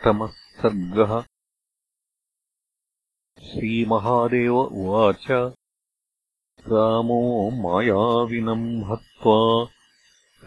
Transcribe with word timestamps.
अष्टमः 0.00 0.26
सर्गः 0.26 1.20
श्रीमहादेव 3.46 4.56
उवाच। 4.56 5.26
रामो 6.68 7.18
मायाविनम् 7.62 8.84
हत्वा 8.90 9.36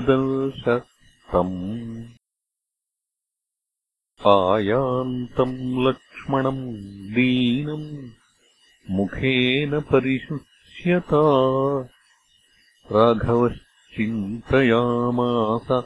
आयान्तम् 4.26 5.88
लक्ष्मणम् 5.88 6.64
दीनम् 7.14 8.21
मुखेन 8.90 9.80
परिशुष्यता। 9.80 11.22
राघवश्चिन्तयामास 12.92 15.84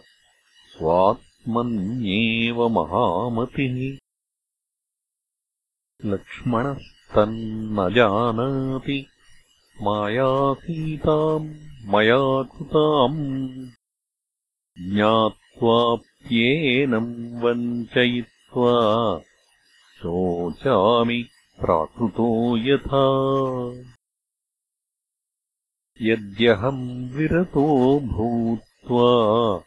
स्वात्मन्येव 0.73 2.69
महामतिः। 2.69 3.99
लक्ष्मणस्तन्न 6.11 7.95
जानाति 7.95 9.07
मायासीताम् 9.83 11.55
मया 11.85 12.43
कृताम् 12.43 13.67
ज्ञात्वाप्येनम् 14.95 17.43
वञ्चयित्वा 17.43 18.75
शोचामि 19.99 21.25
प्राकृतो 21.61 22.57
यथा। 22.57 23.07
यद्यहम् 26.03 27.11
विरतो 27.11 28.01
भूत्वा 28.01 29.65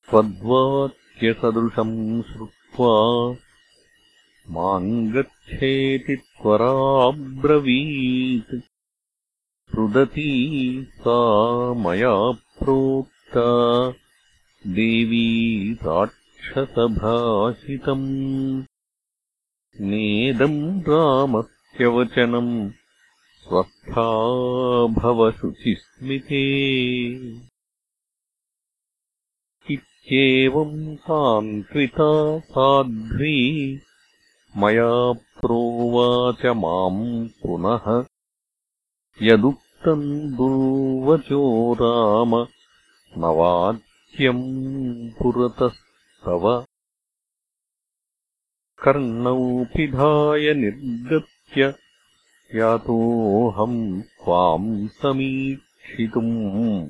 त्वद्वाक्यसदृशम् 0.10 2.24
श्रुत्वा 2.24 3.36
माम् 4.50 5.12
गच्छेति 5.12 6.16
त्वराब्रवीत्। 6.16 8.62
रुदती 9.76 10.88
सा 10.92 11.74
मया 11.74 12.32
प्रोक्ता 12.32 13.94
देवी 14.68 15.74
राक्षसभाषितम् 15.74 18.64
नेदम् 19.82 20.82
रामस्यवचनम् 20.82 22.72
स्वस्था 23.52 24.04
भवशुचिस्मिते 25.02 26.44
इत्येवम् 29.72 30.96
सान्त्विता 30.96 32.40
साध्वी। 32.40 33.76
मया 34.58 35.12
प्रोवाच 35.14 36.46
माम् 36.46 37.30
पुनः। 37.30 38.06
यदुक्तम् 39.22 40.32
दुर्वचो 40.32 41.74
राम। 41.74 42.36
न 43.18 43.24
वाच्यम् 43.26 45.12
पुरतस्तव। 45.12 46.66
कर्णौ 48.84 49.66
पिधाय 49.66 50.54
निर्गत्य 50.54 51.81
यातोऽहम् 52.56 54.02
त्वाम् 54.02 54.88
समीक्षितुम् 54.88 56.90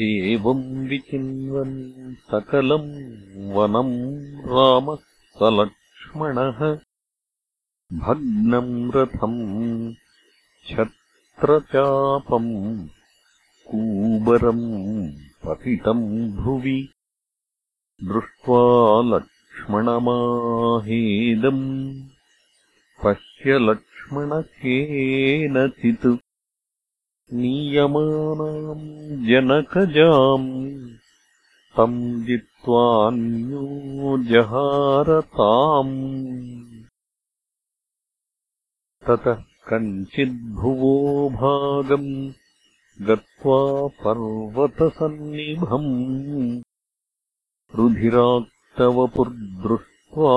एवम् 0.00 0.88
विचिन्वन् 0.88 2.14
सकलम् 2.14 3.52
वनम् 3.52 4.46
रामः 4.46 4.96
स 5.34 5.38
लक्ष्मणः 5.42 6.78
भग्नम् 7.98 8.92
रथम् 8.96 9.94
छत्रचापम् 10.70 12.88
कूबरम् 13.66 15.12
पतितम् 15.46 16.32
भुवि। 16.32 16.88
दृष्ट्वा 18.04 19.16
लक्ष्मणमाहेदम्। 19.16 22.02
पश्य 23.04 23.58
लक्ष्मण 23.58 24.42
केनचित् 24.42 26.21
नीयमानाम् 27.34 29.26
जनकजाम् 29.26 30.80
तम् 31.76 32.24
जित्वान्यो 32.24 34.24
जहारताम्। 34.24 36.22
ततः 39.06 39.44
कञ्चिद्भुवो 39.68 41.30
भागम् 41.30 42.32
गत्वा 43.06 43.86
पर्वतसन्निभम्। 43.86 46.62
रुधिराक्तवपुर्दृष्ट्वा 47.74 50.34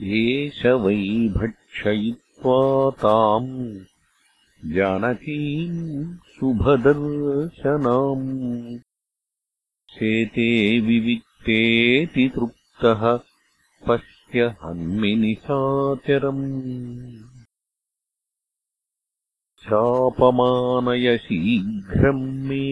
एष 0.00 0.58
वै 0.82 0.96
भक्षयित्वा 1.36 2.58
ताम् 3.02 3.48
जानकीम् 4.74 5.80
शुभदर्शनाम् 6.34 8.28
शेते 9.94 10.46
विविक्तेति 10.86 12.28
तृप्तः 12.34 13.02
पश्य 13.88 14.46
हन्मिनिशाचरम् 14.62 16.46
चापमानय 19.66 21.16
शीघ्रम् 21.26 22.24
मे 22.48 22.66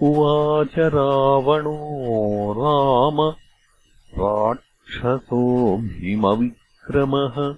उवाच 0.02 0.80
रावणो 0.80 2.54
राम 2.54 3.34
राक्षसोऽभिमविक्रमः 6.92 7.58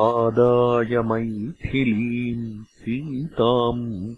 आदाय 0.00 1.02
मैथिलीम् 1.02 2.64
सीताम् 2.64 4.14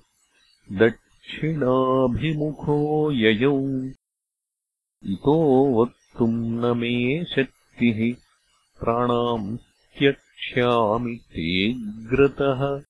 दक्षिणाभिमुखो 0.79 2.77
ययौ। 3.13 3.57
इतो 5.13 5.37
वक्तुम् 5.81 6.65
न 6.65 6.77
मे 6.77 7.25
शक्तिः 7.25 8.15
प्राणाम् 8.81 9.57
त्यक्ष्यामि 9.99 11.17
तेऽग्रतः 11.17 12.83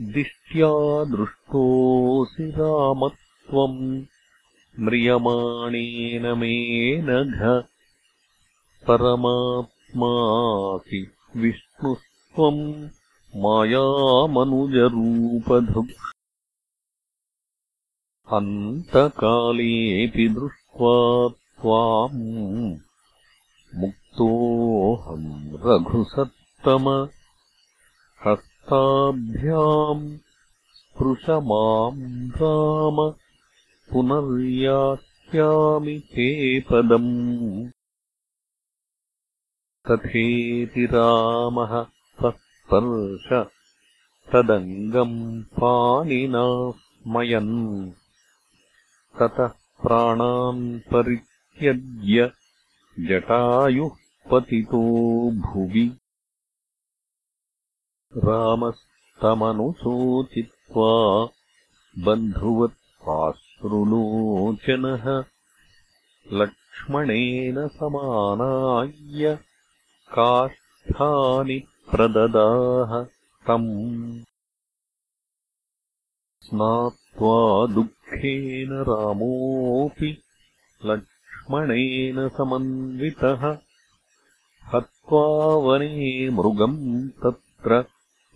दिष्ट्या 0.00 1.04
दृष्टोऽसि 1.04 2.50
रामत्वम् 2.50 4.04
म्रियमाणेन 4.78 6.38
मे 6.38 6.54
नघ 7.02 7.69
परमात्मासि 8.88 11.06
विष्णुस्त्वम् 11.36 12.88
मायामनुजरूपधुक् 13.36 15.90
अन्तकालेऽपि 18.32 20.28
दृष्ट्वा 20.28 20.94
त्वाम् 21.60 22.76
मुक्तोऽहम् 23.80 25.56
रघुसत्तम। 25.64 26.86
हस्ताभ्याम् 28.26 30.16
स्पृश 30.78 31.30
माम् 31.30 32.30
राम 32.30 32.98
पुनर्यास्यामि 33.92 35.96
ते 36.12 36.28
पदम् 36.60 37.70
तथेति 39.90 40.84
रामः 40.86 41.72
सस्पर्श 42.22 43.28
तदङ्गम् 44.32 45.42
पाणिना 45.42 46.42
स्मयन् 46.70 47.90
ततः 49.18 49.52
प्राणान् 49.82 50.62
परित्यज्य 50.92 52.18
जटायुः 53.08 53.94
पतितो 54.30 54.82
भुवि। 55.46 55.86
रामस्तमनुशोचित्वा 58.16 60.92
बन्धुवत्पाश्रुलोचनः 62.06 65.06
लक्ष्मणेन 66.32 67.58
समानाय्य 67.68 69.24
काष्ठानि 70.12 71.64
प्रददाह 71.90 73.16
तम् 73.46 74.22
स्नात्वा 76.42 77.74
दुःखेन 77.74 78.72
रामोऽपि 78.72 80.22
लक्ष्मणेन 80.84 82.28
समन्वितः। 82.28 83.58
हत्वा 84.74 85.54
वने 85.54 86.30
मृगम् 86.30 87.08
तत्र 87.08 87.84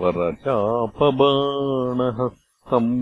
वरचापबाणहस्तम् 0.00 2.92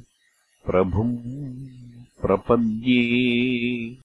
प्रभुम् 0.66 2.22
प्रपद्ये। 2.22 3.98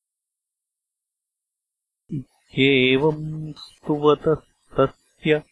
इत्येवम् 2.12 3.52
स्तुवतस्तस्य 3.52 5.42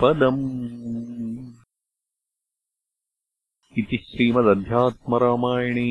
पदम् 0.00 0.42
इति 3.82 3.98
श्रीमदध्यात्मरामायणे 4.08 5.90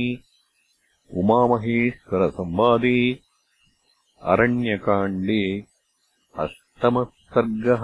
उमामहेश्वरसंवादे 1.22 2.98
अरण्यकाण्डे 4.34 5.44
अष्टमः 6.44 7.08
सर्गः 7.36 7.84